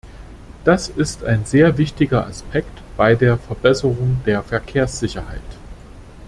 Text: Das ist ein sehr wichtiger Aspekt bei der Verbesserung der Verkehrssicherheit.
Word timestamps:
Das 0.63 0.89
ist 0.89 1.23
ein 1.23 1.45
sehr 1.45 1.77
wichtiger 1.77 2.25
Aspekt 2.25 2.81
bei 2.97 3.13
der 3.13 3.37
Verbesserung 3.37 4.17
der 4.25 4.41
Verkehrssicherheit. 4.41 5.43